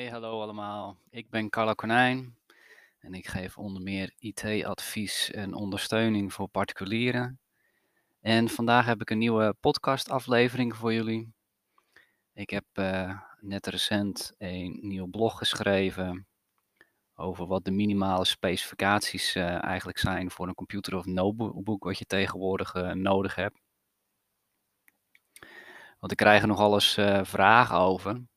[0.00, 0.96] Hey, hallo allemaal.
[1.10, 2.36] Ik ben Carlo Konijn
[2.98, 7.40] en ik geef onder meer IT-advies en ondersteuning voor particulieren.
[8.20, 11.32] En vandaag heb ik een nieuwe podcastaflevering voor jullie.
[12.32, 16.26] Ik heb uh, net recent een nieuw blog geschreven
[17.14, 22.06] over wat de minimale specificaties uh, eigenlijk zijn voor een computer of notebook wat je
[22.06, 23.60] tegenwoordig uh, nodig hebt.
[25.98, 28.28] Want ik krijg er nogal eens vragen over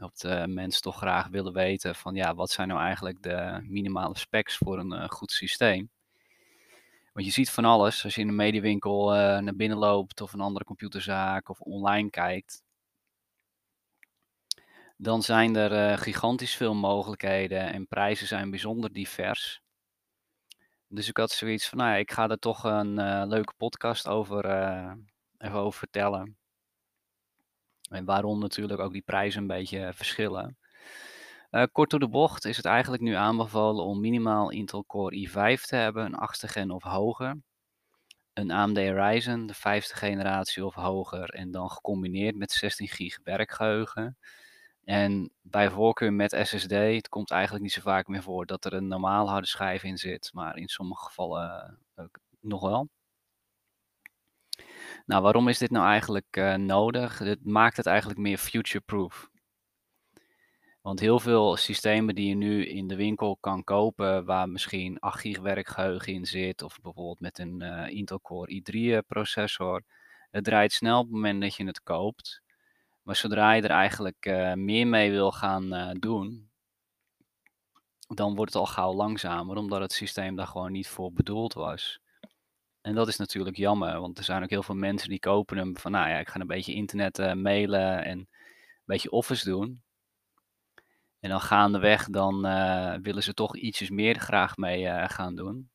[0.00, 4.18] dat uh, mensen toch graag willen weten van ja, wat zijn nou eigenlijk de minimale
[4.18, 5.90] specs voor een uh, goed systeem.
[7.12, 10.32] Want je ziet van alles als je in een mediewinkel uh, naar binnen loopt of
[10.32, 12.62] een andere computerzaak of online kijkt.
[14.96, 19.62] Dan zijn er gigantisch veel mogelijkheden en prijzen zijn bijzonder divers.
[20.88, 22.94] Dus ik had zoiets van, nou ja, ik ga er toch een
[23.28, 24.44] leuke podcast over,
[25.38, 26.39] even over vertellen.
[27.90, 30.56] En waarom natuurlijk ook die prijzen een beetje verschillen.
[31.50, 35.62] Uh, kort door de bocht is het eigenlijk nu aanbevolen om minimaal Intel Core i5
[35.62, 37.36] te hebben, een 8e gen of hoger.
[38.32, 44.16] Een AMD Ryzen, de vijfde generatie of hoger, en dan gecombineerd met 16 gig werkgeheugen.
[44.84, 48.72] En bij voorkeur met SSD, het komt eigenlijk niet zo vaak meer voor dat er
[48.72, 52.04] een normaal harde schijf in zit, maar in sommige gevallen uh,
[52.40, 52.88] nog wel.
[55.10, 57.18] Nou, waarom is dit nou eigenlijk uh, nodig?
[57.18, 59.30] Dit maakt het eigenlijk meer future-proof.
[60.82, 65.20] Want heel veel systemen die je nu in de winkel kan kopen, waar misschien 8
[65.20, 69.82] gig werkgeheugen in zit, of bijvoorbeeld met een uh, Intel Core i3 eh, processor,
[70.30, 72.42] het draait snel op het moment dat je het koopt.
[73.02, 76.50] Maar zodra je er eigenlijk meer mee wil gaan doen,
[78.08, 82.00] dan wordt het al gauw langzamer, omdat het systeem daar gewoon niet voor bedoeld was.
[82.80, 85.76] En dat is natuurlijk jammer, want er zijn ook heel veel mensen die kopen hem
[85.76, 88.28] van, nou ja, ik ga een beetje internet uh, mailen en een
[88.84, 89.82] beetje office doen.
[91.20, 95.70] En dan gaandeweg, dan uh, willen ze toch ietsjes meer graag mee uh, gaan doen.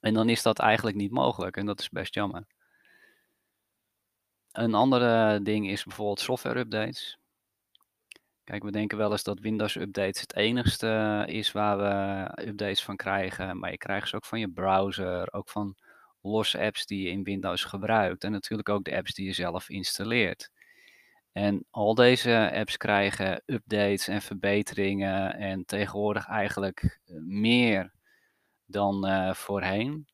[0.00, 2.46] En dan is dat eigenlijk niet mogelijk en dat is best jammer.
[4.52, 7.18] Een andere ding is bijvoorbeeld software updates.
[8.44, 12.96] Kijk, we denken wel eens dat Windows Updates het enigste is waar we updates van
[12.96, 13.58] krijgen.
[13.58, 15.76] Maar je krijgt ze ook van je browser, ook van
[16.22, 18.24] losse apps die je in Windows gebruikt.
[18.24, 20.50] En natuurlijk ook de apps die je zelf installeert.
[21.32, 25.34] En al deze apps krijgen updates en verbeteringen.
[25.34, 27.92] En tegenwoordig eigenlijk meer
[28.66, 30.06] dan voorheen.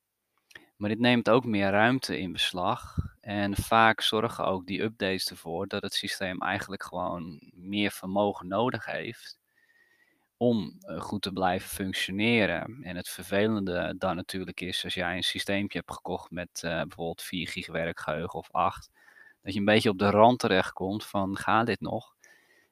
[0.77, 2.97] Maar dit neemt ook meer ruimte in beslag.
[3.20, 8.84] En vaak zorgen ook die updates ervoor dat het systeem eigenlijk gewoon meer vermogen nodig
[8.84, 9.38] heeft
[10.36, 12.78] om eh, goed te blijven functioneren.
[12.82, 17.22] En het vervelende dan natuurlijk is als jij een systeempje hebt gekocht met uh, bijvoorbeeld
[17.22, 18.91] 4 gig werkgeheugen of 8,
[19.42, 22.14] dat je een beetje op de rand terechtkomt van gaat dit nog?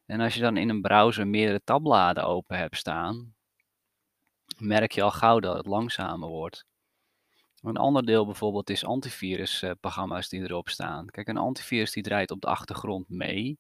[0.07, 3.35] En als je dan in een browser meerdere tabbladen open hebt staan,
[4.59, 6.67] merk je al gauw dat het langzamer wordt.
[7.63, 11.07] Een ander deel bijvoorbeeld is antivirusprogramma's die erop staan.
[11.07, 13.59] Kijk, een antivirus die draait op de achtergrond mee.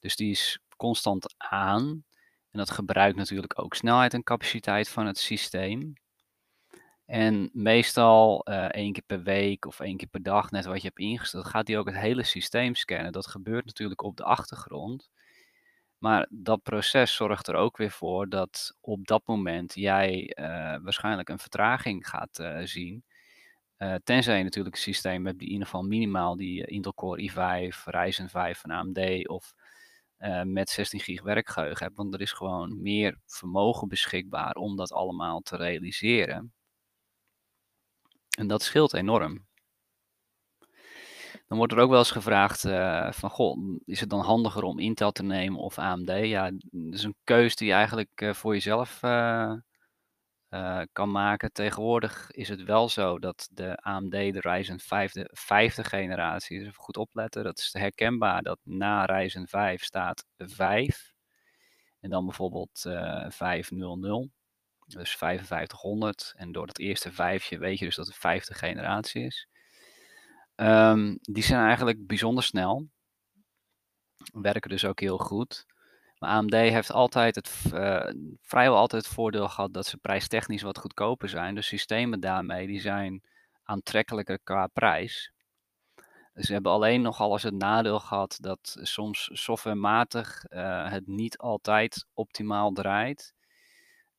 [0.00, 2.04] Dus die is constant aan.
[2.50, 5.92] En dat gebruikt natuurlijk ook snelheid en capaciteit van het systeem.
[7.06, 10.86] En meestal uh, één keer per week of één keer per dag, net wat je
[10.86, 13.12] hebt ingesteld, gaat hij ook het hele systeem scannen.
[13.12, 15.10] Dat gebeurt natuurlijk op de achtergrond.
[15.98, 20.46] Maar dat proces zorgt er ook weer voor dat op dat moment jij uh,
[20.82, 23.04] waarschijnlijk een vertraging gaat uh, zien.
[23.84, 26.94] Uh, tenzij je natuurlijk een systeem hebt die in ieder geval minimaal die uh, Intel
[26.94, 29.54] Core i5, Ryzen 5 van AMD of
[30.18, 31.96] uh, met 16 gig werkgeheugen hebt.
[31.96, 36.52] Want er is gewoon meer vermogen beschikbaar om dat allemaal te realiseren.
[38.38, 39.46] En dat scheelt enorm.
[41.46, 42.60] Dan wordt er ook wel eens gevraagd
[43.16, 46.10] van, goh, is het dan handiger om Intel te nemen of AMD?
[46.10, 49.00] Ja, dat is een keuze die je eigenlijk voor jezelf
[50.54, 51.52] uh, kan maken.
[51.52, 56.68] Tegenwoordig is het wel zo dat de AMD, de Ryzen 5, de vijfde generatie, dus
[56.68, 61.12] even goed opletten, dat is herkenbaar dat na Ryzen 5 staat 5
[62.00, 64.28] en dan bijvoorbeeld uh, 500,
[64.86, 69.24] dus 5500 en door dat eerste vijfje weet je dus dat het de vijfde generatie
[69.24, 69.48] is.
[70.56, 72.88] Um, die zijn eigenlijk bijzonder snel,
[74.32, 75.66] werken dus ook heel goed.
[76.24, 78.10] AMD heeft altijd het, uh,
[78.40, 81.54] vrijwel altijd het voordeel gehad dat ze prijstechnisch wat goedkoper zijn.
[81.54, 83.22] De systemen daarmee die zijn
[83.62, 85.32] aantrekkelijker qua prijs.
[86.34, 92.06] Ze hebben alleen nog alles het nadeel gehad dat soms softwarematig uh, het niet altijd
[92.14, 93.34] optimaal draait.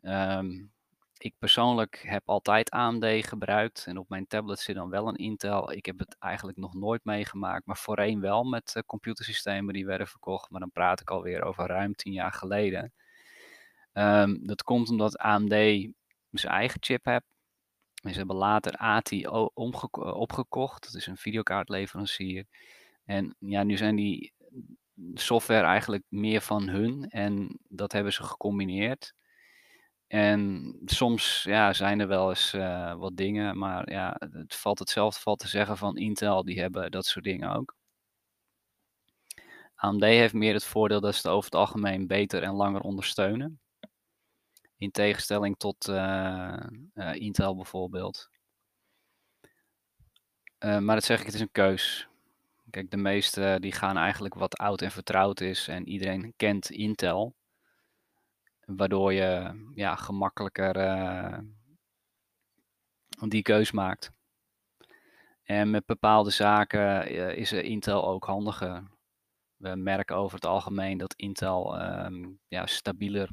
[0.02, 0.74] Um,
[1.18, 5.72] ik persoonlijk heb altijd AMD gebruikt en op mijn tablet zit dan wel een Intel.
[5.72, 10.08] Ik heb het eigenlijk nog nooit meegemaakt, maar voorheen wel met uh, computersystemen die werden
[10.08, 10.50] verkocht.
[10.50, 12.94] Maar dan praat ik alweer over ruim tien jaar geleden.
[13.94, 15.54] Um, dat komt omdat AMD
[16.32, 17.26] zijn eigen chip heeft.
[17.96, 20.84] Ze hebben later ATI opgekocht.
[20.84, 22.46] Dat is een videokaartleverancier.
[23.06, 24.34] En ja, nu zijn die
[25.14, 27.10] software eigenlijk meer van hun.
[27.10, 29.14] En dat hebben ze gecombineerd.
[30.08, 35.20] En soms ja, zijn er wel eens uh, wat dingen, maar ja, het valt hetzelfde
[35.20, 37.76] valt te zeggen van Intel, die hebben dat soort dingen ook.
[39.76, 43.60] AMD heeft meer het voordeel dat ze het over het algemeen beter en langer ondersteunen.
[44.78, 46.60] In tegenstelling tot uh,
[47.14, 48.30] Intel bijvoorbeeld.
[50.60, 52.08] maar dat zeg ik, het is een keus.
[52.70, 57.36] Kijk, de meeste die gaan eigenlijk wat oud en vertrouwd is en iedereen kent Intel.
[58.66, 61.40] Waardoor je ja, gemakkelijker uh,
[63.28, 64.12] die keus maakt.
[65.44, 68.84] En met bepaalde zaken uh, is Intel ook handiger.
[69.56, 73.30] We merken over het algemeen dat Intel um, ja, stabieler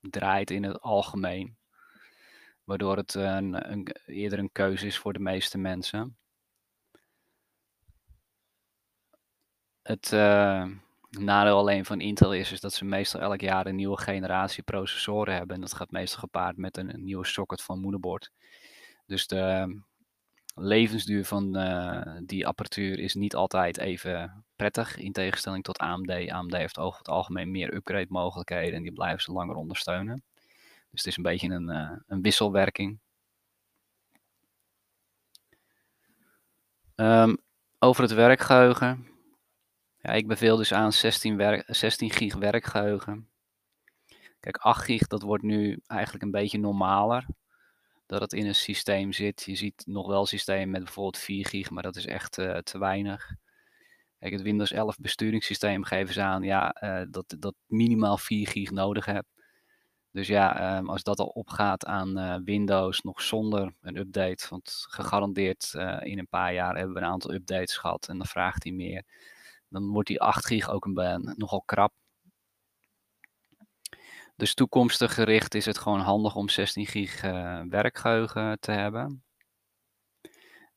[0.00, 1.56] draait in het algemeen.
[2.64, 6.16] Waardoor het een, een, eerder een keuze is voor de meeste mensen.
[9.82, 10.12] Het,
[11.18, 15.34] nadeel alleen van Intel is, is dat ze meestal elk jaar een nieuwe generatie processoren
[15.34, 15.54] hebben.
[15.54, 18.30] En dat gaat meestal gepaard met een, nieuwe socket van moederbord.
[19.06, 19.76] Dus de
[20.54, 24.96] levensduur van uh, die apparatuur is niet altijd even prettig.
[24.96, 26.30] In tegenstelling tot AMD.
[26.30, 30.22] AMD heeft over het algemeen meer upgrade mogelijkheden en die blijven ze langer ondersteunen.
[30.90, 32.98] Dus het is een beetje een, uh, een wisselwerking.
[36.94, 37.36] Um,
[37.78, 39.15] over het werkgeheugen.
[40.06, 43.28] Ja, ik beveel dus aan 16, werk, 16 gig werkgeheugen.
[44.40, 47.26] Kijk, 8 gig, dat wordt nu eigenlijk een beetje normaler.
[48.06, 49.42] Dat het in een systeem zit.
[49.42, 52.78] Je ziet nog wel systemen met bijvoorbeeld 4 gig, maar dat is echt uh, te
[52.78, 53.34] weinig.
[54.18, 58.70] Kijk, het Windows 11 besturingssysteem geven ze aan ja, uh, dat, dat minimaal 4 gig
[58.70, 59.28] nodig hebt.
[60.10, 64.86] Dus ja, um, als dat al opgaat aan uh, Windows nog zonder een update, want
[64.88, 68.72] gegarandeerd in een paar jaar hebben we een aantal updates gehad en dan vraagt hij
[68.72, 69.04] meer
[69.76, 71.92] dan wordt die 8 gig ook een, nogal krap.
[74.36, 79.24] Dus toekomstig gericht is het gewoon handig om 16 gig uh, werkgeheugen te hebben.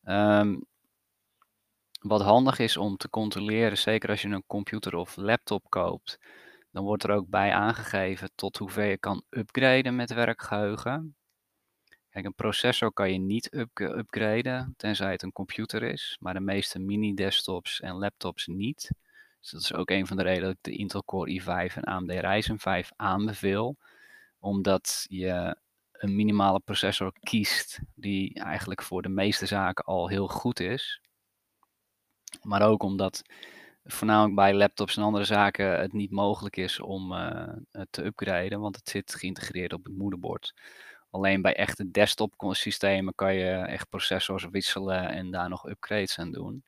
[0.03, 0.65] Um,
[2.01, 6.19] wat handig is om te controleren, zeker als je een computer of laptop koopt,
[6.71, 11.18] dan wordt er ook bij aangegeven tot hoever je kan upgraden met werkgeheugen.
[12.09, 16.39] Kijk, een processor kan je niet up upgraden, tenzij het een computer is, maar de
[16.39, 18.91] meeste mini-desktops en laptops niet.
[19.39, 21.83] Dus dat is ook een van de redenen dat ik de Intel Core i5 en
[21.83, 23.77] AMD Ryzen 5 aanbeveel,
[24.39, 25.57] omdat je
[25.91, 31.01] een minimale processor kiest die eigenlijk voor de meeste zaken al heel goed is.
[32.41, 33.21] Maar ook omdat
[33.83, 37.49] voornamelijk bij laptops en andere zaken het niet mogelijk is om uh,
[37.89, 40.53] te upgraden, want het zit geïntegreerd op het moederbord.
[41.09, 46.31] Alleen bij echte desktop systemen kan je echt processors wisselen en daar nog upgrades aan
[46.31, 46.63] doen.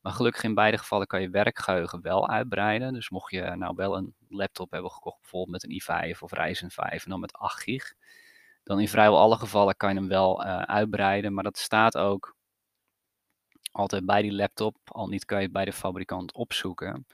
[0.00, 2.92] Maar gelukkig in beide gevallen kan je werkgeheugen wel uitbreiden.
[2.92, 6.70] Dus mocht je nou wel een laptop hebben gekocht, bijvoorbeeld met een i5 of Ryzen
[6.70, 7.94] 5 en dan met 8 gig,
[8.62, 11.34] dan in vrijwel alle gevallen kan je hem wel uh, uitbreiden.
[11.34, 12.36] Maar dat staat ook
[13.72, 17.06] altijd bij die laptop, al niet kan je het bij de fabrikant opzoeken.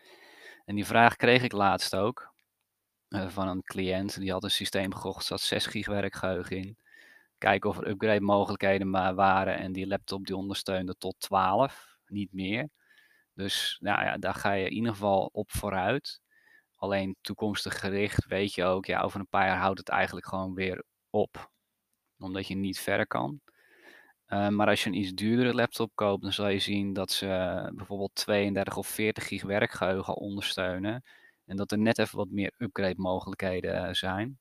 [0.64, 2.32] En die vraag kreeg ik laatst ook.
[3.08, 4.18] Eh, van een cliënt.
[4.18, 6.76] Die had een systeem gekocht, zat 6 gig werkgeheugen in.
[7.38, 9.58] Kijken of er upgrade mogelijkheden maar waren.
[9.58, 12.68] En die laptop die ondersteunde tot 12, niet meer.
[13.34, 16.20] Dus nou ja, daar ga je in ieder geval op vooruit.
[16.76, 20.54] Alleen toekomstig gericht weet je ook, ja, over een paar jaar houdt het eigenlijk gewoon
[20.54, 21.50] weer op.
[22.18, 23.40] Omdat je niet verder kan.
[24.28, 27.26] Uh, maar als je een iets duurdere laptop koopt, dan zal je zien dat ze
[27.74, 31.04] bijvoorbeeld 32 of 40 gig werkgeheugen ondersteunen.
[31.48, 34.38] En dat er net even wat meer upgrade mogelijkheden eh, zijn.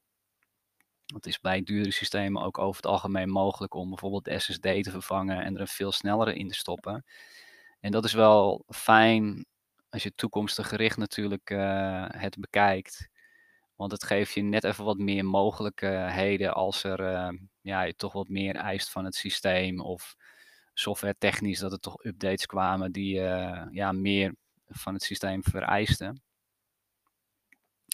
[1.06, 4.92] Het is bij duurdere systemen ook over het algemeen mogelijk om bijvoorbeeld de SSD te
[4.92, 7.06] vervangen en er een veel snellere in te stoppen.
[7.80, 9.46] En dat is wel fijn
[9.90, 13.10] als je toekomstig gericht natuurlijk uh, het bekijkt.
[13.76, 18.14] Want het geeft je net even wat meer mogelijkheden als er uh, ja, je toch
[18.14, 19.82] wat meer eist van het systeem.
[19.82, 20.16] Of
[20.74, 23.14] software technisch dat er toch updates kwamen die
[23.72, 24.36] ja, meer
[24.68, 26.22] van het systeem vereisten.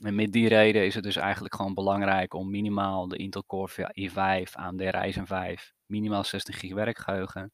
[0.02, 3.96] En met die reden is het dus eigenlijk gewoon belangrijk om minimaal de Intel Core
[4.00, 7.54] i5 aan de Ryzen 5, minimaal 60 gig werkgeheugen.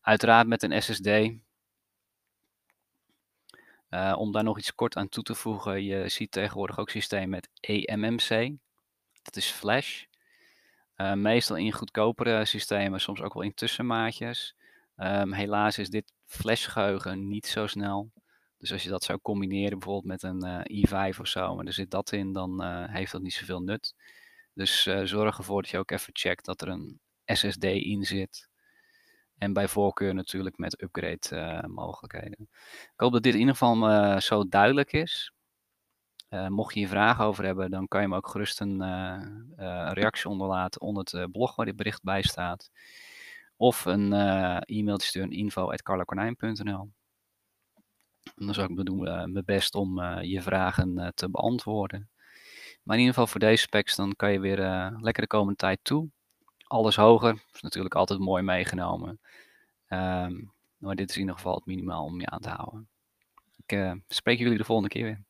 [0.00, 1.08] Uiteraard met een SSD.
[3.88, 7.28] Eh, om daar nog iets kort aan toe te voegen, je ziet tegenwoordig ook systeem
[7.28, 8.56] met eMMC.
[9.22, 10.04] Dat is flash.
[10.96, 14.56] Uh, meestal in goedkopere systemen, soms ook wel in tussenmaatjes.
[14.96, 18.10] Um, helaas is dit flashgeheugen niet zo snel.
[18.66, 21.72] Dus als je dat zou combineren bijvoorbeeld met een uh, i5 of zo, maar er
[21.72, 23.94] zit dat in, dan uh, heeft dat niet zoveel nut.
[24.54, 28.48] Dus uh, zorg ervoor dat je ook even checkt dat er een SSD in zit.
[29.38, 32.48] En bij voorkeur natuurlijk met upgrade mogelijkheden.
[32.82, 35.32] Ik hoop dat dit in ieder geval zo duidelijk is.
[36.48, 38.82] mocht je hier vragen over hebben, dan kan je me ook gerust een
[39.92, 42.70] reactie onderlaten onder het blog waar dit bericht bij staat.
[43.56, 44.12] Of een
[44.62, 45.30] e-mail sturen
[48.34, 52.08] dan zou ik doen uh, mijn best om uh, je vragen uh, te beantwoorden.
[52.82, 54.58] Maar in ieder geval voor deze specs, dan kan je weer
[55.00, 56.08] lekker de komende tijd toe.
[56.66, 59.20] Alles hoger, is natuurlijk altijd mooi meegenomen.
[59.88, 62.88] Um, maar dit is in ieder geval het minimaal om je aan te houden.
[63.66, 65.25] Ik spreek jullie de volgende keer weer.